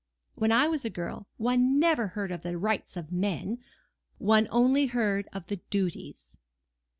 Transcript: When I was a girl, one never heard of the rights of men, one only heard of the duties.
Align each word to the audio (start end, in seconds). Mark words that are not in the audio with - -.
When 0.33 0.51
I 0.51 0.67
was 0.67 0.83
a 0.83 0.89
girl, 0.89 1.27
one 1.37 1.79
never 1.79 2.07
heard 2.07 2.31
of 2.31 2.41
the 2.41 2.57
rights 2.57 2.97
of 2.97 3.11
men, 3.11 3.59
one 4.17 4.47
only 4.49 4.87
heard 4.87 5.27
of 5.31 5.45
the 5.45 5.57
duties. 5.69 6.37